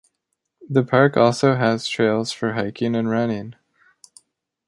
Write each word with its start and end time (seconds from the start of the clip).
The 0.67 0.81
park 0.81 1.15
also 1.15 1.57
has 1.57 1.87
trails 1.87 2.31
for 2.31 2.53
hiking 2.53 2.95
and 2.95 3.07
running. 3.07 3.53